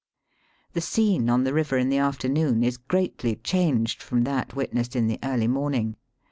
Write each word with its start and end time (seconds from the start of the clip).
The 0.73 0.81
scene 0.81 1.29
on 1.29 1.43
the 1.43 1.53
river 1.53 1.77
in 1.77 1.89
the 1.89 1.99
afternoon 1.99 2.63
is 2.63 2.77
greatly 2.77 3.35
changed 3.35 4.01
from 4.01 4.23
that 4.23 4.55
witnessed 4.55 4.95
in 4.95 5.05
the 5.05 5.19
early 5.23 5.47
morning. 5.47 5.95